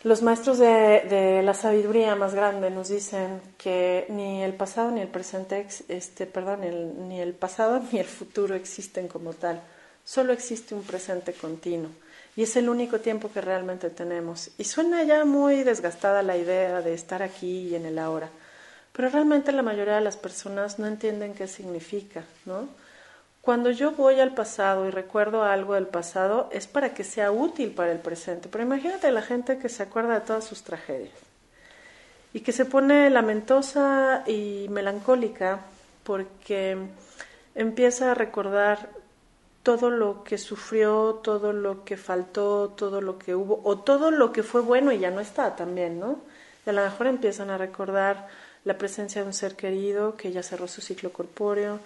los 0.03 0.23
maestros 0.23 0.57
de, 0.59 1.43
la 1.45 1.53
sabiduría 1.53 2.17
más 2.17 2.35
grande 2.35 2.71
nos 2.71 2.89
dicen 2.89 3.43
que 3.59 4.07
ni 4.09 4.43
el 4.43 4.55
pasado 4.55 4.91
ni 4.91 5.03
el 5.03 5.09
presente, 5.09 5.67
este, 5.89 6.25
perdón, 6.25 6.63
ni 7.07 7.21
el 7.21 7.35
pasado 7.35 7.83
ni 7.93 7.99
el 7.99 8.07
futuro 8.07 8.55
existen 8.55 9.09
como 9.09 9.35
tal. 9.35 9.61
Solo 10.07 10.33
existe 10.33 10.75
un 10.75 10.85
presente 10.85 11.35
continuo 11.35 11.91
y 12.37 12.43
es 12.43 12.55
el 12.57 12.69
único 12.69 13.01
tiempo 13.01 13.31
que 13.33 13.41
realmente 13.41 13.91
tenemos. 13.91 14.51
Y 14.59 14.65
suena 14.65 15.03
ya 15.03 15.25
muy 15.25 15.65
desgastada 15.65 16.23
la 16.23 16.37
idea 16.37 16.83
de 16.83 16.95
estar 16.95 17.23
aquí 17.23 17.69
y 17.69 17.75
en 17.75 17.87
el 17.87 17.99
ahora, 17.99 18.29
pero 18.93 19.09
realmente 19.09 19.53
la 19.53 19.63
mayoría 19.63 19.97
de 19.97 20.03
las 20.03 20.17
personas 20.17 20.79
no 20.79 20.87
entienden 20.87 21.35
qué 21.35 21.49
significa, 21.49 22.25
¿no? 22.45 22.69
Cuando 23.47 23.71
yo 23.71 23.93
voy 23.93 24.19
al 24.19 24.35
pasado 24.35 24.89
y 24.89 24.91
recuerdo 24.91 25.45
algo 25.45 25.75
del 25.75 25.87
pasado 25.87 26.51
es 26.53 26.67
para 26.67 26.95
que 26.95 27.05
sea 27.05 27.31
útil 27.31 27.71
para 27.71 27.93
el 27.93 28.01
presente. 28.01 28.49
Pero 28.51 28.65
imagínate 28.65 29.09
la 29.13 29.23
gente 29.23 29.59
que 29.59 29.69
se 29.69 29.85
acuerda 29.85 30.15
de 30.15 30.27
todas 30.27 30.45
sus 30.45 30.65
tragedias 30.65 31.15
y 32.33 32.41
que 32.41 32.51
se 32.51 32.65
pone 32.65 33.09
lamentosa 33.09 34.25
y 34.27 34.67
melancólica 34.69 35.61
porque 36.03 36.77
empieza 37.55 38.11
a 38.11 38.15
recordar 38.15 38.91
todo 39.67 39.91
lo 39.91 40.23
que 40.23 40.39
sufrió, 40.39 41.19
todo 41.25 41.53
lo 41.53 41.85
que 41.85 41.97
faltó, 41.97 42.69
todo 42.77 43.01
lo 43.01 43.19
que 43.19 43.35
hubo, 43.35 43.61
o 43.65 43.81
todo 43.81 44.13
lo 44.13 44.31
que 44.31 44.45
fue 44.45 44.61
bueno 44.61 44.93
y 44.93 45.01
ya 45.01 45.11
no 45.11 45.21
está 45.21 45.57
también, 45.57 45.99
¿no? 45.99 46.21
Y 46.65 46.71
a 46.71 46.73
lo 46.73 46.85
mejor 46.85 47.09
empiezan 47.09 47.51
a 47.51 47.59
recordar 47.59 48.29
la 48.63 48.79
presencia 48.79 49.23
de 49.23 49.27
un 49.27 49.35
ser 49.35 49.57
querido 49.57 50.17
que 50.17 50.31
ya 50.31 50.45
cerró 50.45 50.69
su 50.69 50.83
ciclo 50.83 51.13
corpóreo, 51.13 51.81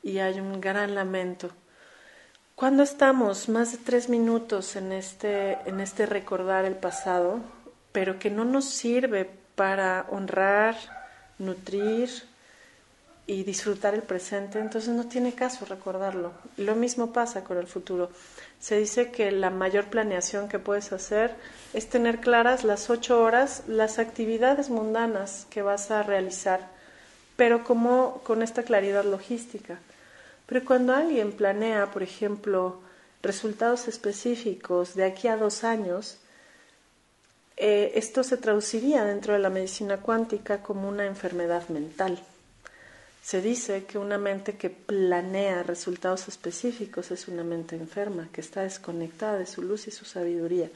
y 0.00 0.18
hay 0.18 0.38
un 0.38 0.60
gran 0.60 0.94
lamento. 0.94 1.50
Cuando 2.54 2.84
estamos 2.84 3.48
más 3.48 3.72
de 3.72 3.78
tres 3.78 4.08
minutos 4.08 4.76
en 4.76 4.92
este, 4.92 5.58
en 5.66 5.80
este 5.80 6.06
recordar 6.06 6.64
el 6.64 6.76
pasado, 6.76 7.40
pero 7.90 8.20
que 8.20 8.30
no 8.30 8.44
nos 8.44 8.66
sirve 8.66 9.28
para 9.56 10.06
honrar, 10.08 10.76
nutrir 11.40 12.10
y 13.26 13.42
disfrutar 13.42 13.94
el 13.94 14.02
presente, 14.02 14.58
entonces 14.58 14.90
no 14.90 15.06
tiene 15.06 15.32
caso 15.32 15.64
recordarlo. 15.64 16.32
Lo 16.58 16.74
mismo 16.74 17.12
pasa 17.12 17.42
con 17.42 17.56
el 17.56 17.66
futuro. 17.66 18.10
Se 18.60 18.78
dice 18.78 19.10
que 19.10 19.30
la 19.32 19.48
mayor 19.50 19.86
planeación 19.86 20.48
que 20.48 20.58
puedes 20.58 20.92
hacer 20.92 21.34
es 21.72 21.88
tener 21.88 22.20
claras 22.20 22.64
las 22.64 22.90
ocho 22.90 23.22
horas, 23.22 23.62
las 23.66 23.98
actividades 23.98 24.68
mundanas 24.68 25.46
que 25.48 25.62
vas 25.62 25.90
a 25.90 26.02
realizar, 26.02 26.68
pero 27.36 27.64
como 27.64 28.20
con 28.24 28.42
esta 28.42 28.62
claridad 28.62 29.04
logística. 29.04 29.78
Pero 30.46 30.64
cuando 30.64 30.94
alguien 30.94 31.32
planea, 31.32 31.90
por 31.90 32.02
ejemplo, 32.02 32.80
resultados 33.22 33.88
específicos 33.88 34.94
de 34.94 35.04
aquí 35.04 35.28
a 35.28 35.38
dos 35.38 35.64
años, 35.64 36.18
eh, 37.56 37.92
esto 37.94 38.22
se 38.22 38.36
traduciría 38.36 39.04
dentro 39.04 39.32
de 39.32 39.38
la 39.38 39.48
medicina 39.48 39.96
cuántica 39.96 40.62
como 40.62 40.88
una 40.88 41.06
enfermedad 41.06 41.68
mental. 41.70 42.20
Se 43.24 43.40
dice 43.40 43.84
que 43.84 43.96
una 43.96 44.18
mente 44.18 44.58
que 44.58 44.68
planea 44.68 45.62
resultados 45.62 46.28
específicos 46.28 47.10
es 47.10 47.26
una 47.26 47.42
mente 47.42 47.74
enferma, 47.74 48.28
que 48.30 48.42
está 48.42 48.64
desconectada 48.64 49.38
de 49.38 49.46
su 49.46 49.62
luz 49.62 49.88
y 49.88 49.90
su 49.92 50.04
sabiduría 50.04 50.70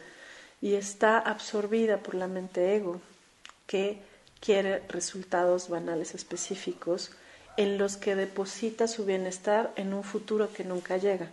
y 0.62 0.72
está 0.72 1.18
absorbida 1.18 1.98
por 1.98 2.14
la 2.14 2.26
mente 2.26 2.74
ego, 2.74 3.02
que 3.66 4.00
quiere 4.40 4.82
resultados 4.88 5.68
banales 5.68 6.14
específicos 6.14 7.10
en 7.58 7.76
los 7.76 7.98
que 7.98 8.16
deposita 8.16 8.88
su 8.88 9.04
bienestar 9.04 9.70
en 9.76 9.92
un 9.92 10.02
futuro 10.02 10.50
que 10.50 10.64
nunca 10.64 10.96
llega. 10.96 11.28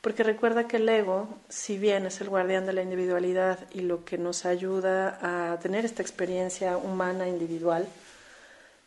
Porque 0.00 0.22
recuerda 0.22 0.68
que 0.68 0.76
el 0.76 0.88
ego, 0.88 1.28
si 1.48 1.76
bien 1.76 2.06
es 2.06 2.20
el 2.20 2.28
guardián 2.28 2.66
de 2.66 2.72
la 2.72 2.82
individualidad 2.82 3.58
y 3.72 3.80
lo 3.80 4.04
que 4.04 4.16
nos 4.16 4.46
ayuda 4.46 5.18
a 5.50 5.58
tener 5.58 5.84
esta 5.84 6.02
experiencia 6.02 6.76
humana 6.76 7.26
individual, 7.26 7.88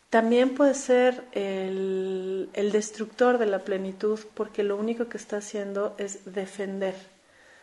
también 0.10 0.56
puede 0.56 0.74
ser 0.74 1.24
el, 1.34 2.50
destructor 2.72 3.38
de 3.38 3.46
la 3.46 3.60
plenitud 3.60 4.20
porque 4.34 4.64
lo 4.64 4.76
único 4.76 5.08
que 5.08 5.18
está 5.18 5.38
haciendo 5.38 5.94
es 5.98 6.34
defender. 6.34 6.96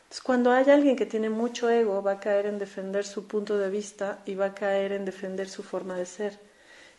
Entonces, 0.05 0.23
cuando 0.23 0.53
hay 0.53 0.71
alguien 0.71 0.95
que 0.95 1.07
tiene 1.07 1.29
mucho 1.29 1.69
ego, 1.69 2.03
va 2.03 2.13
a 2.13 2.21
caer 2.21 2.47
en 2.47 2.61
defender 2.61 3.05
su 3.05 3.27
punto 3.27 3.59
de 3.59 3.69
vista 3.69 4.21
y 4.27 4.37
va 4.37 4.47
a 4.47 4.55
caer 4.55 4.93
en 4.93 5.05
defender 5.05 5.49
su 5.49 5.65
forma 5.65 5.97
de 5.97 6.07
ser. 6.07 6.39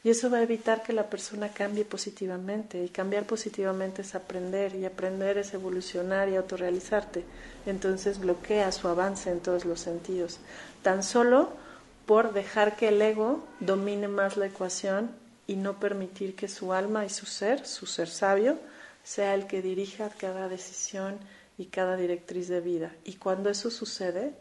Y 0.03 0.09
eso 0.09 0.29
va 0.29 0.39
a 0.39 0.43
evitar 0.43 0.83
que 0.83 0.93
la 0.93 1.09
persona 1.09 1.49
cambie 1.49 1.85
positivamente. 1.85 2.83
Y 2.83 2.89
cambiar 2.89 3.25
positivamente 3.25 4.01
es 4.01 4.15
aprender, 4.15 4.75
y 4.75 4.85
aprender 4.85 5.37
es 5.37 5.53
evolucionar 5.53 6.27
y 6.27 6.35
autorrealizarte. 6.35 7.23
Entonces 7.65 8.19
bloquea 8.19 8.71
su 8.73 8.89
avance 8.89 9.29
en 9.31 9.39
todos 9.39 9.63
los 9.63 9.79
sentidos. 9.79 10.39
Tan 10.81 11.03
solo 11.03 11.49
por 12.05 12.33
dejar 12.33 12.75
que 12.75 12.89
el 12.89 13.01
ego 13.01 13.45
domine 13.61 14.09
más 14.09 14.35
la 14.35 14.47
ecuación 14.47 15.09
y 15.47 15.55
no 15.55 15.79
permitir 15.79 16.35
que 16.35 16.49
su 16.49 16.73
alma 16.73 17.05
y 17.05 17.09
su 17.09 17.25
ser, 17.25 17.65
su 17.65 17.85
ser 17.85 18.09
sabio, 18.09 18.59
sea 19.03 19.33
el 19.33 19.47
que 19.47 19.61
dirija 19.61 20.09
cada 20.09 20.49
decisión 20.49 21.17
y 21.57 21.67
cada 21.67 21.95
directriz 21.95 22.49
de 22.49 22.59
vida. 22.59 22.93
Y 23.05 23.15
cuando 23.15 23.49
eso 23.49 23.71
sucede, 23.71 24.33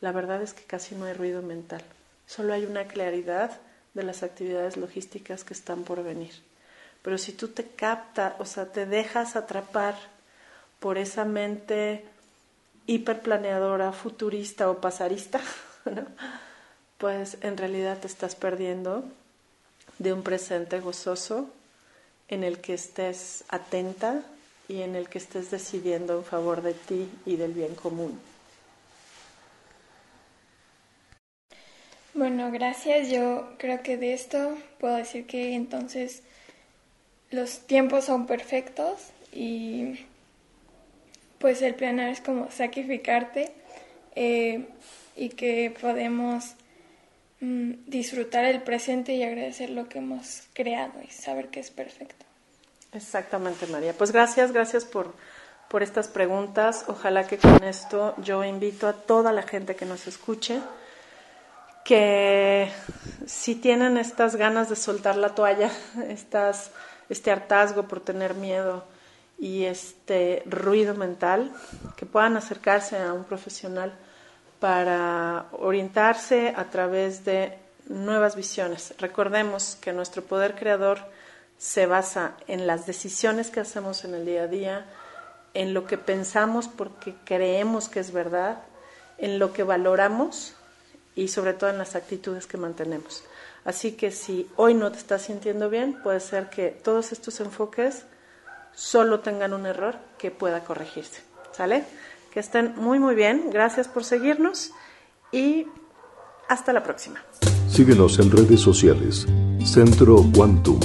la 0.00 0.12
verdad 0.12 0.40
es 0.42 0.54
que 0.54 0.62
casi 0.62 0.94
no 0.94 1.06
hay 1.06 1.12
ruido 1.12 1.42
mental, 1.42 1.82
solo 2.26 2.54
hay 2.54 2.64
una 2.64 2.86
claridad 2.86 3.60
de 3.94 4.02
las 4.04 4.22
actividades 4.22 4.76
logísticas 4.76 5.44
que 5.44 5.54
están 5.54 5.82
por 5.82 6.02
venir. 6.02 6.32
Pero 7.02 7.18
si 7.18 7.32
tú 7.32 7.48
te 7.48 7.64
captas, 7.64 8.34
o 8.38 8.44
sea, 8.44 8.72
te 8.72 8.86
dejas 8.86 9.36
atrapar 9.36 9.94
por 10.80 10.98
esa 10.98 11.24
mente 11.24 12.04
hiperplaneadora, 12.86 13.92
futurista 13.92 14.70
o 14.70 14.80
pasarista, 14.80 15.40
pues 16.98 17.38
en 17.40 17.56
realidad 17.56 17.98
te 17.98 18.06
estás 18.06 18.34
perdiendo 18.36 19.04
de 19.98 20.12
un 20.12 20.22
presente 20.22 20.80
gozoso 20.80 21.50
en 22.28 22.44
el 22.44 22.60
que 22.60 22.74
estés 22.74 23.44
atenta 23.48 24.22
y 24.68 24.82
en 24.82 24.96
el 24.96 25.08
que 25.08 25.18
estés 25.18 25.50
decidiendo 25.50 26.16
en 26.18 26.24
favor 26.24 26.62
de 26.62 26.74
ti 26.74 27.08
y 27.26 27.36
del 27.36 27.52
bien 27.52 27.74
común. 27.74 28.18
Bueno, 32.14 32.50
gracias. 32.52 33.10
Yo 33.10 33.54
creo 33.58 33.82
que 33.82 33.96
de 33.96 34.14
esto 34.14 34.56
puedo 34.78 34.94
decir 34.94 35.26
que 35.26 35.54
entonces 35.54 36.22
los 37.30 37.66
tiempos 37.66 38.04
son 38.04 38.26
perfectos 38.26 39.10
y 39.32 40.06
pues 41.38 41.60
el 41.60 41.74
planear 41.74 42.10
es 42.10 42.20
como 42.20 42.50
sacrificarte 42.50 43.52
eh, 44.14 44.66
y 45.16 45.30
que 45.30 45.74
podemos 45.80 46.54
disfrutar 47.40 48.44
el 48.44 48.62
presente 48.62 49.14
y 49.14 49.22
agradecer 49.22 49.70
lo 49.70 49.88
que 49.88 49.98
hemos 49.98 50.44
creado 50.54 50.94
y 51.02 51.10
saber 51.10 51.48
que 51.48 51.60
es 51.60 51.70
perfecto. 51.70 52.24
Exactamente, 52.92 53.66
María. 53.66 53.92
Pues 53.92 54.12
gracias, 54.12 54.52
gracias 54.52 54.84
por, 54.84 55.14
por 55.68 55.82
estas 55.82 56.08
preguntas. 56.08 56.84
Ojalá 56.88 57.26
que 57.26 57.38
con 57.38 57.62
esto 57.64 58.14
yo 58.18 58.44
invito 58.44 58.86
a 58.86 58.92
toda 58.92 59.32
la 59.32 59.42
gente 59.42 59.76
que 59.76 59.84
nos 59.84 60.06
escuche 60.06 60.60
que 61.84 62.70
si 63.26 63.54
tienen 63.54 63.98
estas 63.98 64.36
ganas 64.36 64.70
de 64.70 64.76
soltar 64.76 65.16
la 65.16 65.34
toalla, 65.34 65.70
estas, 66.08 66.70
este 67.10 67.30
hartazgo 67.30 67.86
por 67.86 68.00
tener 68.00 68.34
miedo 68.34 68.84
y 69.38 69.64
este 69.64 70.42
ruido 70.46 70.94
mental, 70.94 71.52
que 71.96 72.06
puedan 72.06 72.36
acercarse 72.36 72.96
a 72.96 73.12
un 73.12 73.24
profesional 73.24 73.92
para 74.64 75.44
orientarse 75.52 76.54
a 76.56 76.70
través 76.70 77.26
de 77.26 77.58
nuevas 77.86 78.34
visiones. 78.34 78.94
Recordemos 78.96 79.76
que 79.78 79.92
nuestro 79.92 80.24
poder 80.24 80.54
creador 80.54 81.00
se 81.58 81.84
basa 81.84 82.38
en 82.48 82.66
las 82.66 82.86
decisiones 82.86 83.50
que 83.50 83.60
hacemos 83.60 84.06
en 84.06 84.14
el 84.14 84.24
día 84.24 84.44
a 84.44 84.46
día, 84.46 84.86
en 85.52 85.74
lo 85.74 85.86
que 85.86 85.98
pensamos 85.98 86.66
porque 86.66 87.14
creemos 87.26 87.90
que 87.90 88.00
es 88.00 88.10
verdad, 88.10 88.62
en 89.18 89.38
lo 89.38 89.52
que 89.52 89.64
valoramos 89.64 90.54
y 91.14 91.28
sobre 91.28 91.52
todo 91.52 91.68
en 91.68 91.76
las 91.76 91.94
actitudes 91.94 92.46
que 92.46 92.56
mantenemos. 92.56 93.22
Así 93.66 93.92
que 93.92 94.12
si 94.12 94.50
hoy 94.56 94.72
no 94.72 94.90
te 94.90 94.96
estás 94.96 95.20
sintiendo 95.20 95.68
bien, 95.68 96.00
puede 96.02 96.20
ser 96.20 96.48
que 96.48 96.70
todos 96.70 97.12
estos 97.12 97.38
enfoques 97.40 98.04
solo 98.74 99.20
tengan 99.20 99.52
un 99.52 99.66
error 99.66 99.96
que 100.16 100.30
pueda 100.30 100.64
corregirse. 100.64 101.20
¿Sale? 101.52 101.84
Que 102.34 102.40
estén 102.40 102.74
muy 102.76 102.98
muy 102.98 103.14
bien. 103.14 103.50
Gracias 103.52 103.86
por 103.86 104.02
seguirnos 104.02 104.72
y 105.30 105.66
hasta 106.48 106.72
la 106.72 106.82
próxima. 106.82 107.22
Síguenos 107.68 108.18
en 108.18 108.30
redes 108.32 108.60
sociales. 108.60 109.26
Centro 109.64 110.16
Quantum. 110.34 110.80